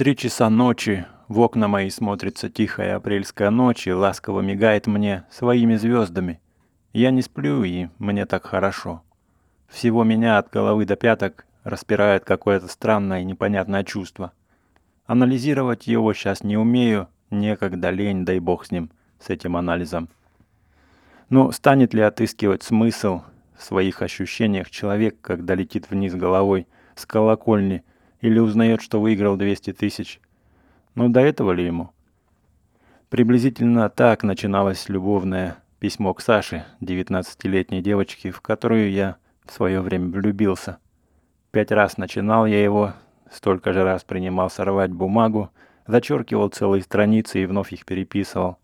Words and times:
три 0.00 0.16
часа 0.16 0.48
ночи 0.48 1.04
в 1.28 1.40
окна 1.40 1.68
мои 1.68 1.90
смотрится 1.90 2.48
тихая 2.48 2.96
апрельская 2.96 3.50
ночь 3.50 3.86
и 3.86 3.92
ласково 3.92 4.40
мигает 4.40 4.86
мне 4.86 5.24
своими 5.30 5.76
звездами. 5.76 6.40
Я 6.94 7.10
не 7.10 7.20
сплю, 7.20 7.64
и 7.64 7.88
мне 7.98 8.24
так 8.24 8.46
хорошо. 8.46 9.02
Всего 9.68 10.02
меня 10.02 10.38
от 10.38 10.48
головы 10.48 10.86
до 10.86 10.96
пяток 10.96 11.44
распирает 11.64 12.24
какое-то 12.24 12.66
странное 12.68 13.20
и 13.20 13.26
непонятное 13.26 13.84
чувство. 13.84 14.32
Анализировать 15.04 15.86
его 15.86 16.14
сейчас 16.14 16.42
не 16.42 16.56
умею, 16.56 17.08
некогда 17.30 17.90
лень, 17.90 18.24
дай 18.24 18.38
бог 18.38 18.64
с 18.64 18.70
ним, 18.70 18.90
с 19.22 19.28
этим 19.28 19.54
анализом. 19.54 20.08
Но 21.28 21.52
станет 21.52 21.92
ли 21.92 22.00
отыскивать 22.00 22.62
смысл 22.62 23.20
в 23.54 23.62
своих 23.62 24.00
ощущениях 24.00 24.70
человек, 24.70 25.20
когда 25.20 25.54
летит 25.54 25.90
вниз 25.90 26.14
головой 26.14 26.66
с 26.94 27.04
колокольни 27.04 27.84
или 28.20 28.38
узнает, 28.38 28.82
что 28.82 29.00
выиграл 29.00 29.36
200 29.36 29.72
тысяч? 29.72 30.20
Но 30.94 31.08
до 31.08 31.20
этого 31.20 31.52
ли 31.52 31.64
ему? 31.64 31.90
Приблизительно 33.08 33.88
так 33.88 34.22
начиналось 34.22 34.88
любовное 34.88 35.56
письмо 35.78 36.14
к 36.14 36.20
Саше, 36.20 36.64
19-летней 36.80 37.82
девочке, 37.82 38.30
в 38.30 38.40
которую 38.40 38.90
я 38.92 39.16
в 39.44 39.52
свое 39.52 39.80
время 39.80 40.10
влюбился. 40.10 40.78
Пять 41.50 41.72
раз 41.72 41.96
начинал 41.96 42.46
я 42.46 42.62
его, 42.62 42.92
столько 43.30 43.72
же 43.72 43.82
раз 43.82 44.04
принимался 44.04 44.64
рвать 44.64 44.92
бумагу, 44.92 45.50
зачеркивал 45.86 46.48
целые 46.48 46.82
страницы 46.82 47.42
и 47.42 47.46
вновь 47.46 47.72
их 47.72 47.84
переписывал. 47.84 48.58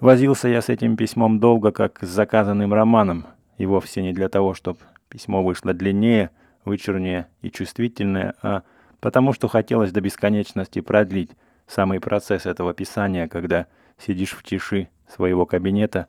Возился 0.00 0.48
я 0.48 0.62
с 0.62 0.68
этим 0.68 0.96
письмом 0.96 1.40
долго, 1.40 1.72
как 1.72 2.02
с 2.02 2.08
заказанным 2.08 2.72
романом, 2.72 3.26
и 3.58 3.66
вовсе 3.66 4.02
не 4.02 4.12
для 4.12 4.28
того, 4.28 4.54
чтобы 4.54 4.78
письмо 5.08 5.42
вышло 5.42 5.74
длиннее, 5.74 6.30
вычурнее 6.64 7.28
и 7.42 7.50
чувствительное, 7.50 8.34
а 8.42 8.62
потому 9.00 9.32
что 9.32 9.48
хотелось 9.48 9.92
до 9.92 10.00
бесконечности 10.00 10.80
продлить 10.80 11.30
самый 11.66 12.00
процесс 12.00 12.46
этого 12.46 12.74
писания, 12.74 13.28
когда 13.28 13.66
сидишь 13.98 14.32
в 14.32 14.42
тиши 14.42 14.88
своего 15.08 15.46
кабинета, 15.46 16.08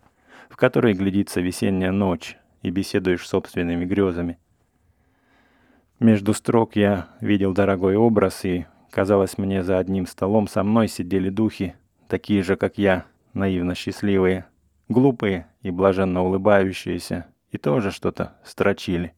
в 0.49 0.57
которой 0.57 0.93
глядится 0.93 1.41
весенняя 1.41 1.91
ночь, 1.91 2.37
и 2.65 2.71
беседуешь 2.71 3.27
собственными 3.27 3.85
грезами. 3.85 4.39
Между 5.99 6.33
строк 6.33 6.75
я 6.75 7.09
видел 7.21 7.53
дорогой 7.53 7.95
образ, 7.95 8.43
и, 8.43 8.65
казалось 8.89 9.37
мне, 9.37 9.63
за 9.63 9.77
одним 9.77 10.07
столом 10.07 10.47
со 10.47 10.63
мной 10.63 10.87
сидели 10.87 11.29
духи, 11.29 11.75
такие 12.07 12.41
же, 12.41 12.55
как 12.55 12.79
я, 12.79 13.05
наивно 13.33 13.75
счастливые, 13.75 14.45
глупые 14.89 15.47
и 15.61 15.69
блаженно 15.69 16.23
улыбающиеся, 16.23 17.27
и 17.51 17.57
тоже 17.57 17.91
что-то 17.91 18.33
строчили. 18.43 19.13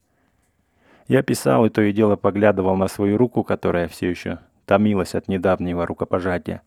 Я 1.08 1.22
писал 1.22 1.64
и 1.64 1.70
то 1.70 1.80
и 1.80 1.92
дело 1.92 2.16
поглядывал 2.16 2.76
на 2.76 2.86
свою 2.86 3.16
руку, 3.16 3.42
которая 3.42 3.88
все 3.88 4.10
еще 4.10 4.40
томилась 4.66 5.14
от 5.14 5.26
недавнего 5.26 5.86
рукопожатия. 5.86 6.60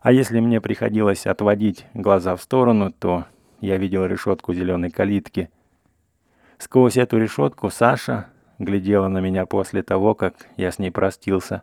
А 0.00 0.12
если 0.12 0.40
мне 0.40 0.62
приходилось 0.62 1.26
отводить 1.26 1.86
глаза 1.92 2.34
в 2.36 2.42
сторону, 2.42 2.90
то 2.90 3.26
я 3.60 3.76
видел 3.76 4.06
решетку 4.06 4.54
зеленой 4.54 4.90
калитки. 4.90 5.50
Сквозь 6.56 6.96
эту 6.96 7.18
решетку 7.18 7.68
Саша, 7.68 8.28
глядела 8.58 9.08
на 9.08 9.18
меня 9.18 9.44
после 9.44 9.82
того, 9.82 10.14
как 10.14 10.34
я 10.56 10.70
с 10.70 10.78
ней 10.78 10.90
простился. 10.90 11.62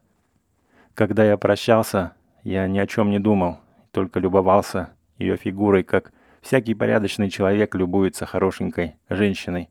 Когда 0.93 1.25
я 1.25 1.37
прощался, 1.37 2.13
я 2.43 2.67
ни 2.67 2.77
о 2.77 2.85
чем 2.85 3.09
не 3.09 3.19
думал, 3.19 3.59
только 3.91 4.19
любовался 4.19 4.89
ее 5.17 5.35
фигурой, 5.35 5.83
как 5.83 6.11
всякий 6.41 6.75
порядочный 6.75 7.31
человек 7.31 7.73
любуется 7.73 8.27
хорошенькой 8.27 8.97
женщиной. 9.09 9.69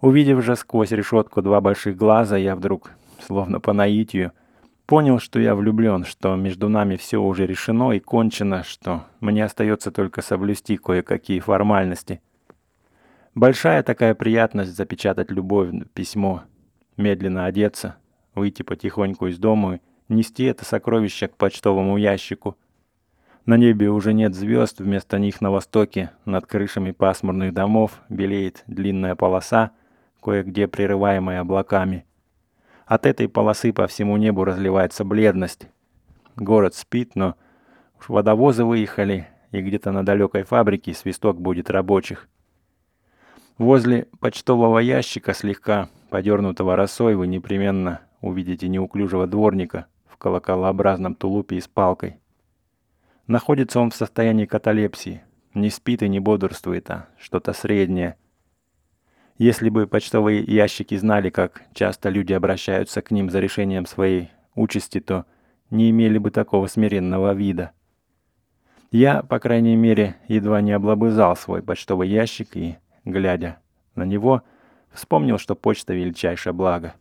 Увидев 0.00 0.44
же 0.44 0.56
сквозь 0.56 0.90
решетку 0.90 1.42
два 1.42 1.60
больших 1.60 1.96
глаза, 1.96 2.36
я 2.36 2.56
вдруг, 2.56 2.90
словно 3.20 3.60
по 3.60 3.72
наитию, 3.72 4.32
понял, 4.86 5.18
что 5.18 5.40
я 5.40 5.54
влюблен, 5.54 6.04
что 6.04 6.36
между 6.36 6.68
нами 6.68 6.96
все 6.96 7.18
уже 7.18 7.46
решено 7.46 7.92
и 7.92 8.00
кончено, 8.00 8.64
что 8.64 9.04
мне 9.20 9.44
остается 9.44 9.90
только 9.90 10.22
соблюсти 10.22 10.76
кое-какие 10.76 11.40
формальности— 11.40 12.20
Большая 13.34 13.82
такая 13.82 14.14
приятность 14.14 14.76
запечатать 14.76 15.32
любовь 15.32 15.70
письмо, 15.92 16.44
медленно 16.96 17.46
одеться, 17.46 17.96
выйти 18.36 18.62
потихоньку 18.62 19.26
из 19.26 19.38
дома 19.38 19.80
и 20.08 20.14
нести 20.14 20.44
это 20.44 20.64
сокровище 20.64 21.26
к 21.26 21.36
почтовому 21.36 21.96
ящику. 21.96 22.56
На 23.44 23.56
небе 23.56 23.90
уже 23.90 24.12
нет 24.12 24.36
звезд, 24.36 24.78
вместо 24.78 25.18
них 25.18 25.40
на 25.40 25.50
востоке, 25.50 26.12
над 26.24 26.46
крышами 26.46 26.92
пасмурных 26.92 27.52
домов, 27.52 28.00
белеет 28.08 28.62
длинная 28.68 29.16
полоса, 29.16 29.72
кое-где 30.24 30.66
прерываемая 30.66 31.40
облаками. 31.42 32.06
От 32.86 33.04
этой 33.04 33.28
полосы 33.28 33.72
по 33.72 33.86
всему 33.86 34.16
небу 34.16 34.44
разливается 34.44 35.04
бледность. 35.04 35.68
Город 36.36 36.74
спит, 36.74 37.12
но 37.14 37.34
уж 38.00 38.08
водовозы 38.08 38.64
выехали, 38.64 39.28
и 39.52 39.60
где-то 39.60 39.92
на 39.92 40.04
далекой 40.04 40.42
фабрике 40.44 40.94
свисток 40.94 41.40
будет 41.40 41.70
рабочих. 41.70 42.28
Возле 43.58 44.08
почтового 44.18 44.78
ящика, 44.78 45.34
слегка 45.34 45.88
подернутого 46.08 46.74
росой, 46.74 47.14
вы 47.14 47.26
непременно 47.26 48.00
увидите 48.20 48.68
неуклюжего 48.68 49.26
дворника 49.26 49.86
в 50.06 50.16
колоколообразном 50.16 51.14
тулупе 51.14 51.56
и 51.56 51.60
с 51.60 51.68
палкой. 51.68 52.16
Находится 53.26 53.78
он 53.78 53.90
в 53.90 53.94
состоянии 53.94 54.46
каталепсии, 54.46 55.22
не 55.54 55.70
спит 55.70 56.02
и 56.02 56.08
не 56.08 56.18
бодрствует, 56.18 56.90
а 56.90 57.08
что-то 57.18 57.52
среднее. 57.52 58.16
Если 59.36 59.68
бы 59.68 59.88
почтовые 59.88 60.42
ящики 60.44 60.94
знали, 60.96 61.28
как 61.28 61.62
часто 61.74 62.08
люди 62.08 62.32
обращаются 62.32 63.02
к 63.02 63.10
ним 63.10 63.30
за 63.30 63.40
решением 63.40 63.84
своей 63.84 64.30
участи, 64.54 65.00
то 65.00 65.26
не 65.70 65.90
имели 65.90 66.18
бы 66.18 66.30
такого 66.30 66.68
смиренного 66.68 67.34
вида. 67.34 67.72
Я, 68.92 69.24
по 69.24 69.40
крайней 69.40 69.74
мере, 69.74 70.14
едва 70.28 70.60
не 70.60 70.70
облобызал 70.70 71.34
свой 71.34 71.62
почтовый 71.62 72.08
ящик 72.08 72.56
и 72.56 72.76
глядя 73.04 73.58
на 73.96 74.04
него, 74.04 74.42
вспомнил, 74.92 75.38
что 75.38 75.56
почта— 75.56 75.94
величайшее 75.94 76.52
благо. 76.52 76.94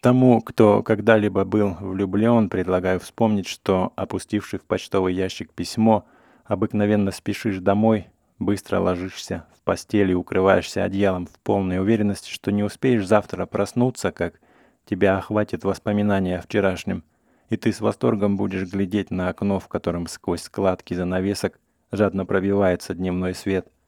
Тому, 0.00 0.40
кто 0.40 0.84
когда-либо 0.84 1.44
был 1.44 1.76
влюблен, 1.80 2.48
предлагаю 2.48 3.00
вспомнить, 3.00 3.48
что, 3.48 3.92
опустивший 3.96 4.60
в 4.60 4.62
почтовый 4.62 5.14
ящик 5.14 5.52
письмо, 5.52 6.06
обыкновенно 6.44 7.10
спешишь 7.10 7.58
домой, 7.58 8.06
быстро 8.40 8.80
ложишься 8.80 9.46
в 9.56 9.62
постель 9.62 10.10
и 10.10 10.14
укрываешься 10.14 10.82
одеялом 10.82 11.26
в 11.26 11.38
полной 11.38 11.78
уверенности, 11.78 12.30
что 12.30 12.50
не 12.50 12.64
успеешь 12.64 13.06
завтра 13.06 13.46
проснуться, 13.46 14.10
как 14.10 14.40
тебя 14.84 15.18
охватит 15.18 15.62
воспоминание 15.62 16.38
о 16.38 16.42
вчерашнем, 16.42 17.04
и 17.48 17.56
ты 17.56 17.72
с 17.72 17.80
восторгом 17.80 18.36
будешь 18.36 18.68
глядеть 18.68 19.12
на 19.12 19.28
окно, 19.28 19.60
в 19.60 19.68
котором 19.68 20.08
сквозь 20.08 20.42
складки 20.42 20.94
занавесок 20.94 21.60
жадно 21.92 22.26
пробивается 22.26 22.94
дневной 22.94 23.34
свет— 23.36 23.68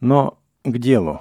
но 0.00 0.38
к 0.64 0.78
делу. 0.78 1.20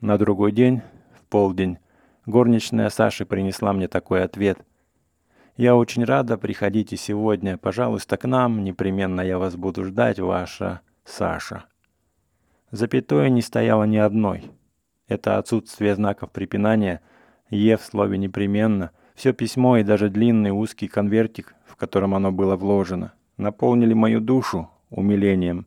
На 0.00 0.16
другой 0.16 0.52
день, 0.52 0.80
в 1.14 1.28
полдень, 1.28 1.78
горничная 2.24 2.88
Саши 2.88 3.26
принесла 3.26 3.74
мне 3.74 3.88
такой 3.88 4.24
ответ. 4.24 4.58
«Я 5.58 5.76
очень 5.76 6.04
рада, 6.04 6.38
приходите 6.38 6.96
сегодня, 6.96 7.58
пожалуйста, 7.58 8.16
к 8.16 8.26
нам, 8.26 8.64
непременно 8.64 9.20
я 9.20 9.38
вас 9.38 9.56
буду 9.56 9.84
ждать, 9.84 10.18
ваша 10.18 10.80
Саша». 11.04 11.64
Запятой 12.70 13.30
не 13.30 13.42
стояло 13.42 13.84
ни 13.84 13.96
одной. 13.96 14.50
Это 15.08 15.38
отсутствие 15.38 15.94
знаков 15.94 16.30
препинания, 16.30 17.00
«е» 17.50 17.76
в 17.76 17.82
слове 17.82 18.16
«непременно», 18.16 18.92
все 19.14 19.32
письмо 19.32 19.76
и 19.76 19.82
даже 19.82 20.08
длинный 20.08 20.50
узкий 20.50 20.88
конвертик, 20.88 21.54
в 21.66 21.76
котором 21.76 22.14
оно 22.14 22.32
было 22.32 22.56
вложено, 22.56 23.12
наполнили 23.36 23.92
мою 23.92 24.20
душу 24.20 24.70
умилением. 24.88 25.66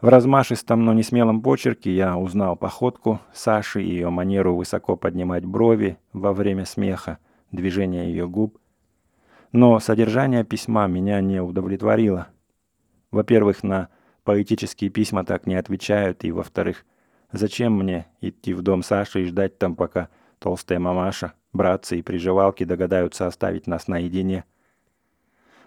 В 0.00 0.08
размашистом, 0.08 0.84
но 0.84 0.94
не 0.94 1.02
смелом 1.02 1.42
почерке 1.42 1.94
я 1.94 2.16
узнал 2.16 2.56
походку 2.56 3.20
Саши 3.34 3.82
и 3.82 3.90
ее 3.90 4.08
манеру 4.08 4.56
высоко 4.56 4.96
поднимать 4.96 5.44
брови 5.44 5.98
во 6.14 6.32
время 6.32 6.64
смеха, 6.64 7.18
движение 7.52 8.06
ее 8.06 8.26
губ. 8.26 8.58
Но 9.52 9.78
содержание 9.78 10.42
письма 10.42 10.86
меня 10.86 11.20
не 11.20 11.42
удовлетворило. 11.42 12.28
Во-первых, 13.10 13.62
на 13.62 13.90
поэтические 14.24 14.90
письма 14.90 15.24
так 15.24 15.46
не 15.46 15.54
отвечают, 15.54 16.24
и 16.24 16.32
во-вторых, 16.32 16.84
зачем 17.32 17.74
мне 17.74 18.06
идти 18.20 18.54
в 18.54 18.62
дом 18.62 18.82
Саши 18.82 19.22
и 19.22 19.26
ждать 19.26 19.58
там, 19.58 19.76
пока 19.76 20.08
толстая 20.38 20.78
мамаша, 20.78 21.34
братцы 21.52 21.98
и 21.98 22.02
приживалки 22.02 22.64
догадаются 22.64 23.26
оставить 23.26 23.66
нас 23.66 23.88
наедине? 23.88 24.44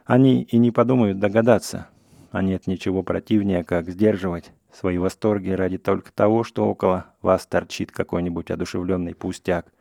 Они 0.05 0.43
и 0.43 0.57
не 0.57 0.71
подумают 0.71 1.19
догадаться, 1.19 1.87
а 2.31 2.41
нет 2.41 2.67
ничего 2.67 3.03
противнее, 3.03 3.63
как 3.63 3.89
сдерживать 3.89 4.51
свои 4.71 4.97
восторги 4.97 5.51
ради 5.51 5.77
только 5.77 6.11
того, 6.11 6.43
что 6.43 6.65
около 6.65 7.05
вас 7.21 7.45
торчит 7.45 7.91
какой-нибудь 7.91 8.51
одушевленный 8.51 9.15
пустяк, 9.15 9.71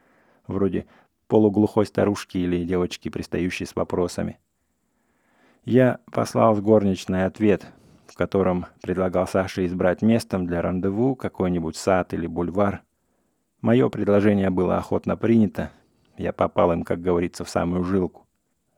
вроде 0.46 0.86
полуглухой 1.28 1.86
старушки 1.86 2.38
или 2.38 2.64
девочки, 2.64 3.08
пристающей 3.08 3.66
с 3.66 3.74
вопросами. 3.74 4.38
Я 5.64 6.00
послал 6.10 6.54
в 6.54 6.62
горничный 6.62 7.24
ответ, 7.24 7.66
в 8.06 8.14
котором 8.14 8.66
предлагал 8.82 9.26
Саше 9.26 9.66
избрать 9.66 10.02
местом 10.02 10.46
для 10.46 10.62
рандеву 10.62 11.14
какой-нибудь 11.14 11.76
сад 11.76 12.14
или 12.14 12.26
бульвар. 12.26 12.82
Мое 13.60 13.88
предложение 13.88 14.50
было 14.50 14.76
охотно 14.76 15.16
принято, 15.16 15.70
Я 16.16 16.32
попал 16.32 16.72
им, 16.72 16.82
как 16.82 17.00
говорится, 17.00 17.44
в 17.44 17.48
самую 17.48 17.84
жилку. 17.84 18.26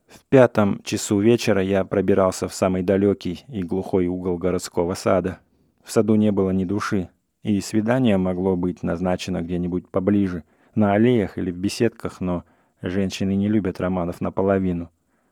В 0.07 0.25
пятом 0.29 0.81
часу 0.85 1.19
вечера 1.19 1.63
я 1.63 1.85
пробирался 1.85 2.49
в 2.49 2.55
самый 2.55 2.83
далекий 2.83 3.45
и 3.49 3.63
глухой 3.63 4.07
угол 4.07 4.39
городского 4.39 4.95
сада. 4.95 5.41
В 5.83 5.91
саду 5.91 6.15
не 6.15 6.31
было 6.31 6.51
ни 6.51 6.65
души, 6.65 7.09
и 7.43 7.61
свидание 7.61 8.17
могло 8.17 8.57
быть 8.57 8.83
назначено 8.83 9.43
где-нибудь 9.43 9.89
поближе, 9.89 10.45
на 10.75 10.93
аллеях 10.93 11.39
или 11.39 11.51
в 11.51 11.57
беседках, 11.57 12.21
но 12.21 12.45
женщины 12.83 13.35
не 13.35 13.49
любят 13.49 13.81
романов 13.81 14.21
наполовину. 14.21 14.91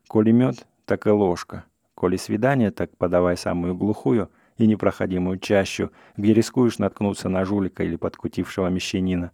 Коли 0.09 0.31
мед, 0.31 0.67
так 0.85 1.07
и 1.07 1.11
ложка. 1.11 1.65
Коли 2.03 2.17
свидание, 2.17 2.73
так 2.73 2.97
подавай 2.97 3.37
самую 3.37 3.77
глухую 3.77 4.29
и 4.57 4.67
непроходимую 4.67 5.39
чащу, 5.39 5.93
где 6.17 6.35
рискуешь 6.35 6.79
наткнуться 6.79 7.29
на 7.29 7.45
жулика 7.45 7.85
или 7.85 7.95
подкутившего 7.95 8.67
мещанина. 8.67 9.31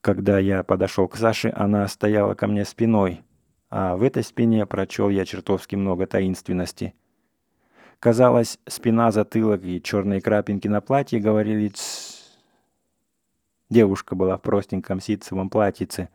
Когда 0.00 0.40
я 0.40 0.64
подошел 0.64 1.06
к 1.06 1.16
Саше, 1.16 1.52
она 1.54 1.86
стояла 1.86 2.34
ко 2.34 2.48
мне 2.48 2.64
спиной, 2.64 3.20
а 3.70 3.94
в 3.94 4.02
этой 4.02 4.24
спине 4.24 4.66
прочел 4.66 5.10
я 5.10 5.24
чертовски 5.24 5.76
много 5.76 6.08
таинственности. 6.08 6.94
Казалось, 8.00 8.58
спина, 8.66 9.12
затылок 9.12 9.62
и 9.62 9.80
черные 9.80 10.20
крапинки 10.20 10.66
на 10.66 10.80
платье 10.80 11.20
говорили 11.20 11.68
«Тссс». 11.68 12.36
Девушка 13.70 14.16
была 14.16 14.38
в 14.38 14.42
простеньком 14.42 15.00
ситцевом 15.00 15.50
платьице, 15.50 16.08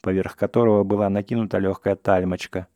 поверх 0.00 0.36
которого 0.36 0.84
была 0.84 1.10
накинута 1.10 1.58
легкая 1.58 1.96
тальмочка. 1.96 2.66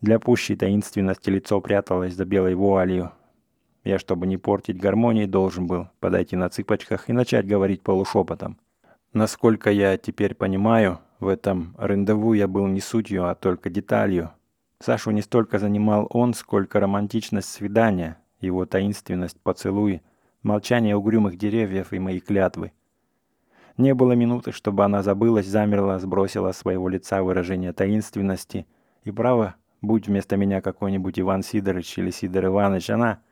Для 0.00 0.20
пущей 0.20 0.54
таинственности 0.54 1.28
лицо 1.28 1.60
пряталось 1.60 2.14
за 2.14 2.24
белой 2.24 2.54
вуалью. 2.54 3.10
Я, 3.82 3.98
чтобы 3.98 4.26
не 4.26 4.36
портить 4.36 4.80
гармонии, 4.80 5.26
должен 5.26 5.66
был 5.66 5.88
подойти 5.98 6.36
на 6.36 6.48
цыпочках 6.48 7.08
и 7.08 7.12
начать 7.12 7.48
говорить 7.48 7.82
полушепотом. 7.82 8.58
Насколько 9.12 9.70
я 9.70 9.96
теперь 9.96 10.34
понимаю, 10.34 11.00
в 11.18 11.26
этом 11.26 11.74
рандеву 11.78 12.34
я 12.34 12.46
был 12.46 12.66
не 12.66 12.80
сутью, 12.80 13.28
а 13.28 13.34
только 13.34 13.70
деталью. 13.70 14.30
Сашу 14.78 15.10
не 15.10 15.22
столько 15.22 15.58
занимал 15.58 16.06
он, 16.10 16.34
сколько 16.34 16.78
романтичность 16.78 17.48
свидания, 17.48 18.18
его 18.40 18.66
таинственность 18.66 19.40
поцелуи, 19.40 20.02
молчание 20.42 20.94
угрюмых 20.94 21.36
деревьев 21.36 21.92
и 21.92 21.98
мои 21.98 22.20
клятвы. 22.20 22.72
Не 23.76 23.94
было 23.94 24.12
минуты, 24.12 24.52
чтобы 24.52 24.84
она 24.84 25.02
забылась, 25.02 25.46
замерла, 25.46 25.98
сбросила 25.98 26.52
с 26.52 26.58
своего 26.58 26.88
лица 26.88 27.22
выражение 27.22 27.72
таинственности. 27.72 28.66
И 29.02 29.10
право, 29.10 29.56
будь 29.80 30.06
вместо 30.08 30.36
меня 30.36 30.60
какой-нибудь 30.60 31.18
Иван 31.20 31.42
Сидорович 31.42 31.98
или 31.98 32.10
Сидор 32.10 32.46
Иванович, 32.46 32.90
она 32.90 33.22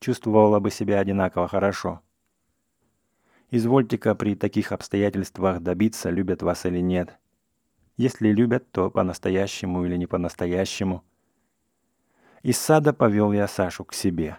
чувствовала 0.00 0.60
бы 0.60 0.70
себя 0.70 0.98
одинаково 1.00 1.48
хорошо. 1.48 2.00
Извольте-ка 3.50 4.14
при 4.14 4.36
таких 4.36 4.72
обстоятельствах 4.72 5.60
добиться, 5.60 6.10
любят 6.10 6.42
вас 6.42 6.66
или 6.66 6.80
нет. 6.80 7.18
Если 7.96 8.28
любят, 8.28 8.70
то 8.70 8.90
по-настоящему 8.90 9.84
или 9.84 9.96
не 9.96 10.06
по-настоящему. 10.06 11.04
Из 12.42 12.56
сада 12.58 12.92
повел 12.92 13.32
я 13.32 13.46
Сашу 13.48 13.84
к 13.84 13.92
себе. 13.92 14.38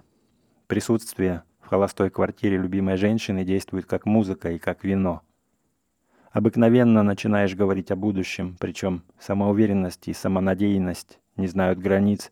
Присутствие 0.67 1.43
в 1.59 1.67
холостой 1.67 2.09
квартире 2.09 2.57
любимой 2.57 2.95
женщины 2.97 3.43
действует 3.43 3.85
как 3.85 4.05
музыка 4.05 4.51
и 4.51 4.57
как 4.57 4.83
вино. 4.83 5.21
Обыкновенно 6.31 7.03
начинаешь 7.03 7.55
говорить 7.55 7.91
о 7.91 7.97
будущем, 7.97 8.55
причем 8.59 9.03
самоуверенность 9.19 10.07
и 10.07 10.13
самонадеянность 10.13 11.20
не 11.37 11.47
знают 11.47 11.79
границ. 11.79 12.31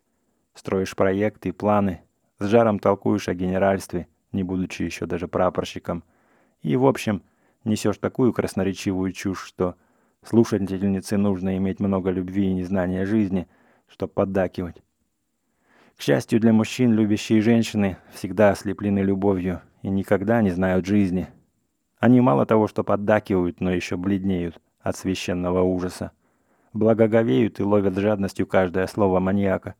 Строишь 0.53 0.95
проекты 0.95 1.49
и 1.49 1.53
планы, 1.53 2.01
с 2.39 2.45
жаром 2.45 2.79
толкуешь 2.79 3.29
о 3.29 3.35
генеральстве, 3.35 4.07
не 4.31 4.43
будучи 4.43 4.83
еще 4.83 5.05
даже 5.05 5.27
прапорщиком– 5.27 6.03
и, 6.61 6.75
в 6.75 6.85
общем, 6.85 7.23
несешь 7.63 7.97
такую 7.97 8.33
красноречивую 8.33 9.11
чушь, 9.13 9.43
что 9.45 9.75
слушательнице 10.23 11.17
нужно 11.17 11.57
иметь 11.57 11.79
много 11.79 12.09
любви 12.09 12.47
и 12.47 12.53
незнания 12.53 13.05
жизни, 13.05 13.47
чтобы 13.87 14.13
поддакивать. 14.13 14.81
К 15.95 16.01
счастью 16.01 16.39
для 16.39 16.53
мужчин, 16.53 16.93
любящие 16.93 17.41
женщины 17.41 17.97
всегда 18.13 18.51
ослеплены 18.51 18.99
любовью 18.99 19.61
и 19.81 19.89
никогда 19.89 20.41
не 20.41 20.51
знают 20.51 20.85
жизни. 20.85 21.27
Они 21.99 22.21
мало 22.21 22.45
того, 22.45 22.67
что 22.67 22.83
поддакивают, 22.83 23.59
но 23.59 23.71
еще 23.71 23.97
бледнеют 23.97 24.61
от 24.79 24.95
священного 24.95 25.61
ужаса. 25.61 26.11
Благоговеют 26.73 27.59
и 27.59 27.63
ловят 27.63 27.97
жадностью 27.97 28.45
каждое 28.45 28.85
слово 28.87 29.19
маньяка. 29.19 29.75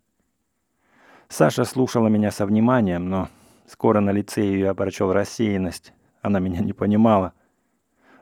Саша 1.27 1.63
слушала 1.63 2.07
меня 2.07 2.31
со 2.31 2.47
вниманием, 2.47 3.07
но 3.07 3.30
скоро 3.68 4.00
на 4.00 4.09
лице 4.12 4.41
ее 4.41 4.74
прочел 4.74 5.13
рассеянность, 5.13 5.94
она 6.21 6.39
меня 6.39 6.62
не 6.62 6.74
понимала. 6.74 7.33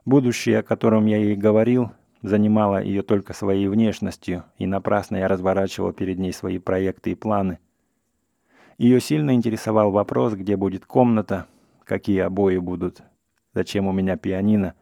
Будущее, 0.04 0.60
о 0.60 0.64
котором 0.64 1.06
я 1.06 1.18
ей 1.18 1.36
говорил, 1.36 1.92
занимало 2.22 2.84
ее 2.84 3.04
только 3.04 3.34
своей 3.34 3.68
внешностью, 3.69 4.44
и 4.58 4.68
напрасно 4.68 5.16
я 5.18 5.28
разворачивал 5.30 5.94
перед 5.94 6.20
ней 6.20 6.34
свои 6.34 6.60
проекты 6.60 7.12
и 7.12 7.16
планы. 7.16 7.60
Ее 8.78 9.00
сильно 9.00 9.34
интересовал 9.34 9.92
вопрос, 9.92 10.34
где 10.34 10.58
будет 10.58 10.86
комната, 10.86 11.48
какие 11.86 12.20
обои 12.20 12.58
будут, 12.58 13.02
зачем 13.54 13.88
у 13.88 13.94
меня 13.94 14.18
пианино 14.18 14.75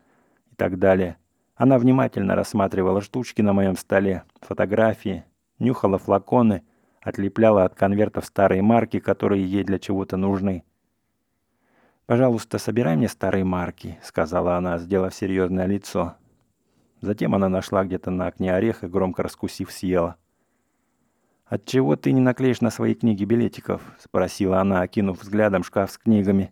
и 0.51 0.55
так 0.55 0.79
далее. 0.79 1.17
Она 1.55 1.79
внимательно 1.79 2.35
рассматривала 2.35 3.01
штучки 3.01 3.41
на 3.41 3.53
моем 3.53 3.77
столе, 3.77 4.23
фотографии, 4.41 5.23
нюхала 5.57 5.97
флаконы, 5.97 6.63
отлепляла 7.01 7.63
от 7.63 7.75
конвертов 7.75 8.25
старые 8.25 8.61
марки, 8.61 8.99
которые 8.99 9.45
ей 9.45 9.63
для 9.63 9.79
чего-то 9.79 10.17
нужны. 10.17 10.63
«Пожалуйста, 12.05 12.57
собирай 12.57 12.97
мне 12.97 13.07
старые 13.07 13.45
марки»,— 13.45 13.97
сказала 14.03 14.57
она, 14.57 14.77
сделав 14.77 15.15
серьезное 15.15 15.65
лицо. 15.65 16.15
Затем 17.01 17.33
она 17.33 17.49
нашла 17.49 17.85
где-то 17.85 18.11
на 18.11 18.27
окне 18.27 18.53
орех 18.53 18.83
и, 18.83 18.87
громко 18.87 19.23
раскусив, 19.23 19.71
съела. 19.71 20.17
«Отчего 21.45 21.95
ты 21.95 22.11
не 22.11 22.21
наклеишь 22.21 22.61
на 22.61 22.69
свои 22.69 22.95
книги 22.95 23.23
билетиков?»— 23.23 23.81
спросила 23.99 24.59
она, 24.59 24.81
окинув 24.81 25.21
взглядом 25.21 25.63
шкаф 25.63 25.91
с 25.91 25.97
книгами. 25.97 26.51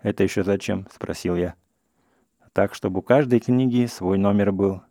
«Это 0.00 0.22
еще 0.22 0.42
зачем?»— 0.42 0.86
спросил 0.92 1.36
я. 1.36 1.54
«Так, 2.52 2.74
чтобы 2.74 3.00
у 3.00 3.02
каждой 3.02 3.40
книги 3.40 3.86
свой 3.86 4.18
номер 4.18 4.52
был. 4.52 4.82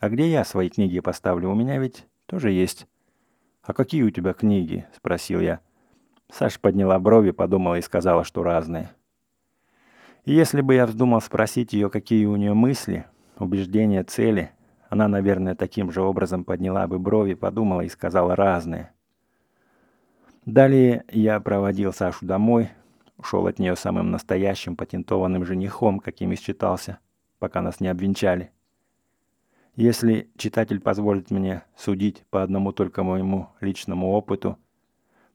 А 0.00 0.08
где 0.08 0.30
я 0.30 0.44
свои 0.44 0.68
книги 0.68 1.00
поставлю? 1.00 1.50
У 1.50 1.54
меня 1.54 1.78
ведь 1.78 2.06
тоже 2.26 2.50
есть». 2.50 2.86
«А 3.62 3.72
какие 3.72 4.02
у 4.02 4.10
тебя 4.10 4.32
книги?»— 4.32 4.86
спросил 4.96 5.40
я. 5.40 5.60
Саша 6.30 6.60
подняла 6.60 6.98
брови, 6.98 7.30
подумала 7.30 7.76
и 7.76 7.82
сказала, 7.82 8.22
что 8.24 8.42
разные. 8.42 8.90
Если 10.24 10.60
бы 10.60 10.74
я 10.74 10.86
вздумал 10.86 11.20
спросить 11.20 11.72
ее, 11.72 11.88
какие 11.88 12.26
у 12.26 12.36
нее 12.36 12.52
мысли, 12.52 13.06
убеждения, 13.38 14.02
цели, 14.02 14.50
она, 14.88 15.08
наверное, 15.08 15.54
таким 15.54 15.90
же 15.90 16.02
образом 16.02 16.44
подняла 16.44 16.86
бы 16.86 16.98
брови, 16.98 17.34
подумала 17.34 17.82
и 17.82 17.88
сказала 17.88 18.34
разные. 18.34 18.92
Далее 20.44 21.04
я 21.10 21.40
проводил 21.40 21.92
Сашу 21.92 22.26
домой, 22.26 22.70
ушел 23.16 23.46
от 23.46 23.58
нее 23.58 23.76
самым 23.76 24.10
настоящим 24.10 24.76
патентованным 24.76 25.44
женихом, 25.44 25.98
каким 26.00 26.32
и 26.32 26.36
считался, 26.36 26.98
пока 27.38 27.62
нас 27.62 27.80
не 27.80 27.88
обвенчали. 27.88 28.50
Если 29.74 30.30
читатель 30.36 30.80
позволит 30.80 31.30
мне 31.30 31.62
судить 31.76 32.24
по 32.30 32.42
одному 32.42 32.72
только 32.72 33.02
моему 33.02 33.48
личному 33.60 34.12
опыту, 34.12 34.58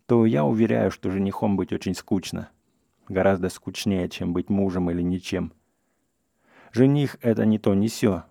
то 0.08 0.26
я 0.26 0.44
уверяю, 0.44 0.92
что 0.92 1.12
женихом 1.12 1.58
быть 1.58 1.74
очень 1.74 1.94
скучно– 1.94 2.50
гораздо 3.12 3.50
скучнее, 3.50 4.10
чем 4.10 4.34
быть 4.34 4.50
мужем 4.50 4.90
или 4.90 5.02
ничем. 5.02 5.54
Жених— 6.72 7.18
это 7.22 7.46
не 7.46 7.60
то, 7.60 7.74
не 7.74 7.90
сё. 7.90 8.24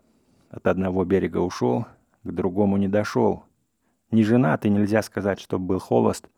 От 0.50 0.66
одного 0.66 1.04
берега 1.04 1.38
ушел, 1.38 1.86
к 2.24 2.32
другому 2.32 2.76
не 2.76 2.88
дошел. 2.88 3.44
Не 4.10 4.24
женат, 4.24 4.64
и 4.64 4.70
нельзя 4.70 5.02
сказать, 5.02 5.38
что 5.38 5.58
был 5.58 5.78
холост, 5.78 6.28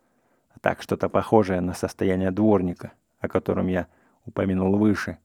а 0.55 0.59
так 0.59 0.83
что-то 0.83 1.09
похожее 1.09 1.61
на 1.61 1.73
состояние 1.73 2.31
дворника, 2.31 2.93
о 3.21 3.29
котором 3.29 3.69
я 3.69 3.87
упомянул 4.27 4.77
выше. 4.77 5.19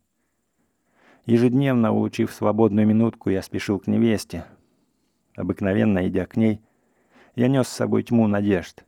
Ежедневно, 1.28 1.92
улучив 1.92 2.32
свободную 2.32 2.88
минутку, 2.88 3.30
я 3.30 3.42
спешил 3.42 3.80
к 3.80 3.88
невесте. 3.88 4.46
Обыкновенно, 5.36 6.08
идя 6.08 6.26
к 6.26 6.38
ней, 6.38 6.62
я 7.36 7.50
нес 7.50 7.68
с 7.68 7.74
собой 7.74 8.04
тьму 8.04 8.28
надежд, 8.28 8.86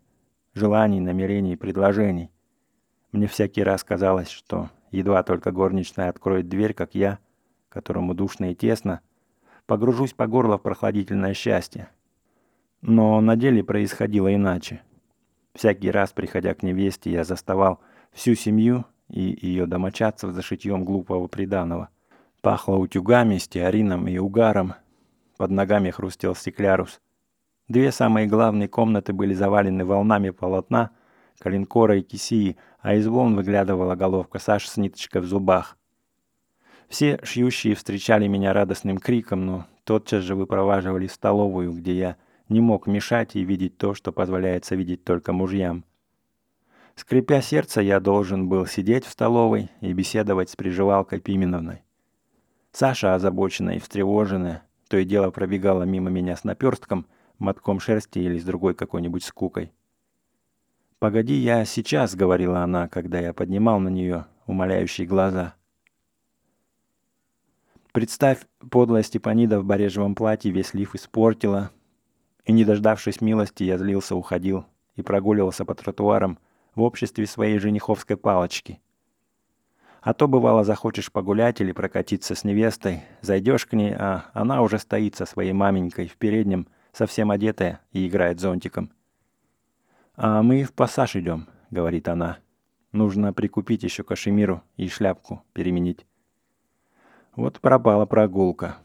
желаний, 0.54 1.02
намерений, 1.02 1.58
предложений. 1.58 2.32
Мне 3.12 3.28
всякий 3.28 3.62
раз 3.62 3.84
казалось, 3.84 4.30
что 4.30 4.70
едва 4.90 5.22
только 5.24 5.52
горничная 5.52 6.08
откроет 6.08 6.48
дверь, 6.48 6.74
как 6.74 6.96
я, 6.96 7.20
которому 7.68 8.14
душно 8.14 8.52
и 8.52 8.56
тесно, 8.56 9.02
погружусь 9.66 10.14
по 10.14 10.26
горло 10.26 10.58
в 10.58 10.62
прохладительное 10.62 11.34
счастье. 11.34 11.90
Но 12.82 13.20
на 13.20 13.36
деле 13.36 13.66
происходило 13.66 14.34
иначе. 14.34 14.82
Всякий 15.54 15.92
раз, 15.92 16.14
приходя 16.14 16.54
к 16.54 16.64
невесте, 16.64 17.12
я 17.12 17.26
заставал 17.26 17.82
всю 18.14 18.34
семью 18.36 18.86
и 19.10 19.38
ее 19.42 19.66
домочадцев 19.66 20.32
за 20.32 20.42
шитьем 20.42 20.86
глупого 20.86 21.28
приданого. 21.28 21.90
Пахло 22.42 22.78
утюгами, 22.78 23.38
стеарином 23.38 24.08
и 24.08 24.18
угаром. 24.18 24.76
Под 25.36 25.52
ногами 25.52 25.90
хрустел 25.90 26.36
стеклярус. 26.36 27.02
Две 27.68 27.92
самые 27.92 28.28
главные 28.28 28.70
комнаты 28.70 29.12
были 29.12 29.34
завалены 29.34 29.84
волнами 29.84 30.30
полотна, 30.30 30.92
калинкора 31.40 31.98
и 31.98 32.02
кисии, 32.02 32.56
а 32.80 32.96
из 32.96 33.08
волн 33.08 33.36
выглядывала 33.36 33.96
головка 33.96 34.40
Саши 34.40 34.70
с 34.70 34.78
ниточкой 34.78 35.22
в 35.22 35.26
зубах. 35.26 35.78
Все 36.88 37.20
шьющие 37.24 37.76
встречали 37.76 38.28
меня 38.28 38.54
радостным 38.54 39.00
криком, 39.00 39.46
но 39.46 39.68
тотчас 39.84 40.24
же 40.24 40.36
выпроваживали 40.36 41.08
в 41.08 41.12
столовую, 41.12 41.74
где 41.74 41.98
я 41.98 42.16
не 42.48 42.62
мог 42.62 42.88
мешать 42.88 43.36
и 43.36 43.44
видеть 43.44 43.78
то, 43.78 43.94
что 43.94 44.14
позволяется 44.14 44.76
видеть 44.76 45.04
только 45.04 45.34
мужьям. 45.34 45.84
Скрипя 46.96 47.42
сердце, 47.42 47.82
я 47.82 48.00
должен 48.00 48.48
был 48.48 48.66
сидеть 48.66 49.04
в 49.04 49.10
столовой 49.10 49.70
и 49.82 49.92
беседовать 49.92 50.50
с 50.50 50.56
приживалкой 50.56 51.20
Пименовной. 51.20 51.84
Саша, 52.72 53.16
озабоченная 53.16 53.76
и 53.76 53.80
встревоженная, 53.80 54.64
то 54.88 54.98
и 54.98 55.06
дело 55.06 55.32
пробегала 55.32 55.84
мимо 55.84 56.10
меня 56.10 56.36
с 56.36 56.44
наперстком, 56.44 57.06
мотком 57.38 57.80
шерсти 57.80 58.20
или 58.20 58.38
с 58.38 58.44
другой 58.44 58.76
какой-нибудь 58.76 59.24
скукой. 59.24 59.72
«Погоди, 61.00 61.34
я 61.36 61.64
сейчас»,— 61.66 62.16
говорила 62.16 62.62
она, 62.62 62.88
когда 62.88 63.20
я 63.20 63.34
поднимал 63.34 63.80
на 63.80 63.90
нее 63.90 64.26
умоляющие 64.46 65.08
глаза. 65.08 65.56
Представь, 67.92 68.40
подлая 68.70 69.04
Степанида 69.04 69.60
в 69.60 69.66
барежевом 69.66 70.14
платье 70.14 70.52
весь 70.52 70.74
лиф 70.74 70.96
испортила, 70.96 71.72
и, 72.46 72.52
не 72.52 72.66
дождавшись 72.66 73.22
милости, 73.22 73.64
я 73.64 73.78
злился, 73.78 74.16
уходил 74.16 74.66
и 74.96 75.02
прогуливался 75.02 75.66
по 75.66 75.74
тротуарам 75.74 76.38
в 76.76 76.82
обществе 76.82 77.26
своей 77.26 77.60
жениховской 77.60 78.18
палочки. 78.18 78.80
А 80.02 80.14
то, 80.14 80.28
бывало, 80.28 80.64
захочешь 80.64 81.12
погулять 81.12 81.60
или 81.60 81.72
прокатиться 81.72 82.34
с 82.34 82.44
невестой, 82.44 83.04
зайдешь 83.22 83.66
к 83.66 83.74
ней, 83.74 83.94
а 83.94 84.26
она 84.34 84.62
уже 84.62 84.80
стоит 84.80 85.16
со 85.16 85.26
своей 85.26 85.52
маменькой 85.52 86.08
в 86.08 86.16
переднем, 86.16 86.68
совсем 86.94 87.32
одетая 87.32 87.82
и 87.92 88.08
играет 88.08 88.40
зонтиком. 88.40 88.92
«А 90.16 90.42
мы 90.42 90.64
в 90.64 90.74
пассаж 90.74 91.16
идем»,— 91.16 91.48
говорит 91.70 92.08
она. 92.08 92.40
«Нужно 92.92 93.34
прикупить 93.34 93.84
еще 93.84 94.04
кашемиру 94.04 94.64
и 94.78 94.88
шляпку 94.88 95.44
переменить». 95.54 96.06
Вот 97.36 97.60
пропала 97.60 98.06
прогулка. 98.06 98.78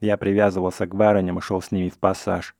Я 0.00 0.16
привязывался 0.16 0.86
к 0.86 0.94
барыням 0.94 1.38
и 1.38 1.42
шел 1.42 1.60
с 1.60 1.72
ними 1.72 1.88
в 1.88 1.98
пассаж. 1.98 2.54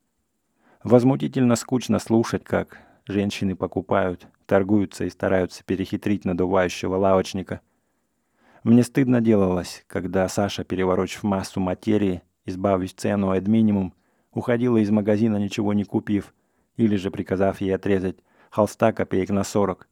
Возмутительно 0.83 1.55
скучно 1.55 1.99
слушать, 1.99 2.45
как 2.45 2.79
женщины 3.07 3.55
покупают, 3.55 4.27
торгуются 4.49 5.05
и 5.05 5.11
стараются 5.11 5.63
перехитрить 5.63 6.25
надувающего 6.25 6.97
лавочника. 6.97 7.61
Мне 8.65 8.83
стыдно 8.83 9.21
делалось, 9.21 9.85
когда 9.87 10.27
Саша, 10.29 10.65
переворочив 10.65 11.23
массу 11.23 11.61
материи, 11.61 12.23
избавив 12.47 12.95
цену 12.95 13.31
от 13.31 13.47
минимум, 13.47 13.95
уходила 14.33 14.79
из 14.79 14.91
магазина, 14.91 15.37
ничего 15.37 15.75
не 15.75 15.85
купив, 15.85 16.35
или 16.77 16.97
же 16.97 17.11
приказав 17.11 17.61
ей 17.61 17.75
отрезать 17.75 18.17
холста 18.51 18.93
копеек 18.93 19.29
на 19.31 19.45
сорок. 19.45 19.87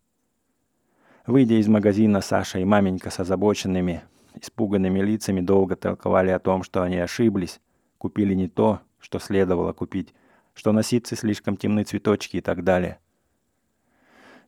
Выйдя 1.26 1.60
из 1.60 1.68
магазина, 1.68 2.22
Саша 2.22 2.58
и 2.58 2.64
маменька 2.64 3.10
с 3.10 3.20
озабоченными, 3.20 4.02
испуганными 4.40 5.00
лицами 5.00 5.40
долго 5.42 5.76
толковали 5.76 6.30
о 6.30 6.38
том, 6.38 6.62
что 6.62 6.82
они 6.82 6.96
ошиблись, 6.96 7.60
купили 7.98 8.32
не 8.32 8.48
то, 8.48 8.80
что 8.98 9.18
следовало 9.18 9.74
купить, 9.74 10.14
что 10.54 10.72
на 10.72 10.82
ситце 10.82 11.14
слишком 11.14 11.56
темны 11.56 11.84
цветочки 11.84 12.38
и 12.38 12.40
так 12.40 12.64
далее. 12.64 12.98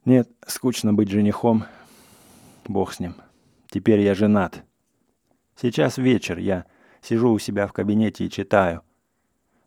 Нет, 0.05 0.31
скучно 0.47 0.95
быть 0.95 1.11
женихом. 1.11 1.64
Бог 2.67 2.93
с 2.93 3.00
ним. 3.00 3.14
Теперь 3.71 4.00
я 4.00 4.14
женат. 4.14 4.64
Сейчас 5.57 5.99
вечер, 5.99 6.38
я 6.38 6.64
сижу 7.02 7.31
у 7.33 7.38
себя 7.38 7.67
в 7.67 7.73
кабинете 7.73 8.25
и 8.25 8.31
читаю. 8.31 8.83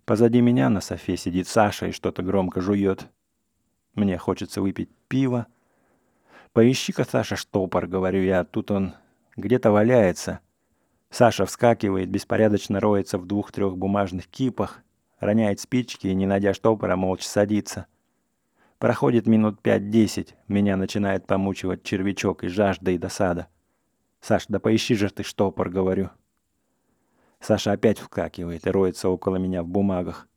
Позади 0.05 0.41
меня 0.41 0.69
на 0.69 0.81
софе 0.81 1.17
сидит 1.17 1.47
Саша 1.47 1.87
и 1.87 1.91
что-то 1.91 2.23
громко 2.23 2.61
жует. 2.61 3.07
Мне 3.93 4.17
хочется 4.17 4.61
выпить 4.61 4.89
пиво. 5.07 5.47
Поищи-ка, 6.53 7.03
Саша, 7.03 7.35
штопор, 7.35 7.87
говорю 7.87 8.23
я. 8.23 8.43
Тут 8.43 8.71
он 8.71 8.95
где-то 9.37 9.71
валяется. 9.71 10.39
Саша 11.09 11.45
вскакивает, 11.45 12.09
беспорядочно 12.09 12.79
роется 12.79 13.17
в 13.17 13.25
двух-трех 13.25 13.77
бумажных 13.77 14.27
кипах, 14.27 14.81
роняет 15.19 15.59
спички 15.59 16.07
и, 16.07 16.15
не 16.15 16.25
найдя 16.25 16.53
штопора, 16.53 16.95
молча 16.95 17.27
садится. 17.27 17.85
Проходит 18.81 19.27
минут 19.27 19.61
пять-десять, 19.61 20.35
меня 20.47 20.75
начинает 20.75 21.27
помучивать 21.27 21.83
червячок 21.83 22.43
и 22.43 22.47
жажда, 22.47 22.89
и 22.89 22.97
досада. 22.97 23.45
«Саш, 24.21 24.47
да 24.47 24.59
поищи 24.59 24.95
же 24.95 25.11
ты 25.11 25.21
штопор»,— 25.21 25.69
говорю. 25.69 26.09
Саша 27.39 27.73
опять 27.73 27.99
вскакивает 27.99 28.65
и 28.65 28.71
роется 28.71 29.09
около 29.09 29.35
меня 29.35 29.61
в 29.61 29.67
бумагах. 29.67 30.27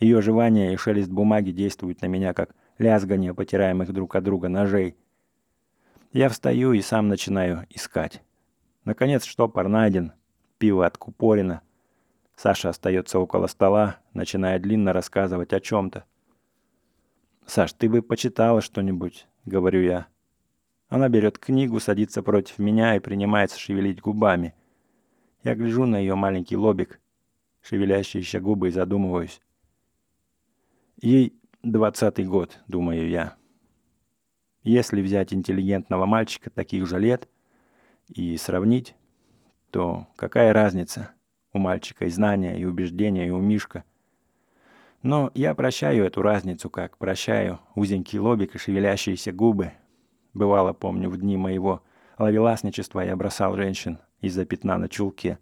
Ее 0.00 0.22
жевание 0.22 0.72
и 0.72 0.78
шелест 0.78 1.10
бумаги 1.10 1.50
действуют 1.50 2.00
на 2.00 2.06
меня, 2.06 2.32
как 2.32 2.54
лязгание 2.78 3.34
потираемых 3.34 3.92
друг 3.92 4.16
от 4.16 4.24
друга 4.24 4.48
ножей. 4.48 4.96
Я 6.10 6.30
встаю 6.30 6.72
и 6.72 6.80
сам 6.80 7.08
начинаю 7.08 7.66
искать. 7.68 8.22
Наконец 8.86 9.26
штопор 9.26 9.68
найден, 9.68 10.14
пиво 10.56 10.86
откупорено. 10.86 11.60
Саша 12.34 12.70
остается 12.70 13.18
около 13.18 13.46
стола, 13.46 13.98
начиная 14.14 14.58
длинно 14.58 14.94
рассказывать 14.94 15.52
о 15.52 15.60
чем-то. 15.60 16.06
«Саш, 17.46 17.72
ты 17.74 17.88
бы 17.88 18.02
почитала 18.02 18.60
что-нибудь»,— 18.60 19.26
говорю 19.44 19.82
я. 19.82 20.06
Она 20.88 21.08
берет 21.08 21.38
книгу, 21.38 21.80
садится 21.80 22.22
против 22.22 22.58
меня 22.58 22.96
и 22.96 23.00
принимается 23.00 23.58
шевелить 23.58 24.00
губами. 24.00 24.54
Я 25.42 25.54
гляжу 25.54 25.86
на 25.86 25.98
ее 25.98 26.14
маленький 26.14 26.56
лобик, 26.56 27.00
шевелящиеся 27.60 28.40
губы 28.40 28.68
и 28.68 28.70
задумываюсь. 28.70 29.40
Ей 31.00 31.38
двадцатый 31.62 32.24
год, 32.24 32.60
думаю 32.68 33.08
я. 33.08 33.36
Если 34.62 35.02
взять 35.02 35.34
интеллигентного 35.34 36.06
мальчика 36.06 36.48
таких 36.48 36.86
же 36.86 36.98
лет 36.98 37.28
и 38.08 38.36
сравнить, 38.38 38.94
то 39.70 40.06
какая 40.16 40.52
разница? 40.52 41.10
У 41.52 41.58
мальчика 41.58 42.06
и 42.06 42.10
знания, 42.10 42.58
и 42.58 42.64
убеждения, 42.64 43.26
и 43.26 43.30
у 43.30 43.38
Мишка. 43.38 43.84
Но 45.04 45.30
я 45.34 45.54
прощаю 45.54 46.06
эту 46.06 46.22
разницу, 46.22 46.70
как 46.70 46.96
прощаю 46.96 47.60
узенький 47.74 48.18
лобик 48.18 48.54
и 48.54 48.58
шевелящиеся 48.58 49.32
губы. 49.32 49.72
Бывало, 50.32 50.72
помню, 50.72 51.10
в 51.10 51.18
дни 51.18 51.36
моего 51.36 51.82
ловеласничества 52.16 53.00
я 53.00 53.14
бросал 53.14 53.54
женщин 53.54 53.98
из-за 54.22 54.46
пятна 54.46 54.78
на 54.78 54.88
чулке, 54.88 55.38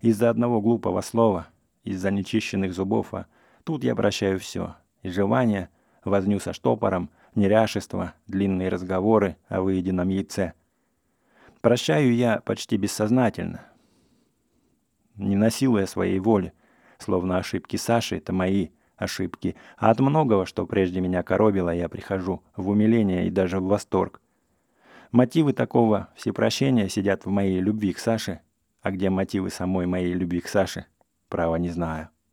из-за 0.00 0.28
одного 0.28 0.60
глупого 0.60 1.02
слова, 1.02 1.46
из-за 1.84 2.10
нечищенных 2.10 2.74
зубов, 2.74 3.14
а 3.14 3.26
тут 3.62 3.84
я 3.84 3.94
прощаю 3.94 4.40
все. 4.40 4.74
И 5.02 5.08
желание, 5.08 5.68
возню 6.04 6.40
со 6.40 6.52
штопором, 6.52 7.08
неряшество, 7.36 8.14
длинные 8.26 8.70
разговоры 8.70 9.36
о 9.46 9.60
выеденном 9.60 10.08
яйце. 10.08 10.54
Прощаю 11.60 12.12
я 12.12 12.40
почти 12.40 12.76
бессознательно, 12.76 13.66
не 15.14 15.36
насилуя 15.36 15.86
своей 15.86 16.18
воли, 16.18 16.52
словно 16.98 17.38
ошибки 17.38 17.76
Саши— 17.76 18.16
это 18.18 18.32
мои 18.32 18.70
ошибки, 18.96 19.56
а 19.76 19.90
от 19.90 20.00
многого, 20.00 20.46
что 20.46 20.66
прежде 20.66 21.00
меня 21.00 21.22
коробило, 21.22 21.70
я 21.70 21.88
прихожу 21.88 22.42
в 22.56 22.68
умиление 22.68 23.26
и 23.26 23.30
даже 23.30 23.60
в 23.60 23.66
восторг. 23.66 24.20
Мотивы 25.12 25.52
такого 25.52 26.08
всепрощения 26.16 26.88
сидят 26.88 27.24
в 27.24 27.30
моей 27.30 27.60
любви 27.60 27.92
к 27.92 27.98
Саше, 27.98 28.40
а 28.82 28.90
где 28.90 29.10
мотивы 29.10 29.50
самой 29.50 29.86
моей 29.86 30.12
любви 30.12 30.40
к 30.40 30.48
Саше, 30.48 30.86
право 31.28 31.56
не 31.56 31.70
знаю. 31.70 32.08